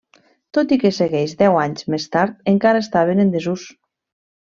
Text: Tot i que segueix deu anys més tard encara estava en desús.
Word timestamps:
Tot 0.57 0.73
i 0.77 0.79
que 0.83 0.91
segueix 0.99 1.35
deu 1.43 1.59
anys 1.65 1.89
més 1.97 2.09
tard 2.17 2.43
encara 2.57 2.85
estava 2.89 3.19
en 3.19 3.25
desús. 3.39 3.73